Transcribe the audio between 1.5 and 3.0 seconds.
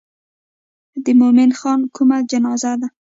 خان کومه جنازه ده.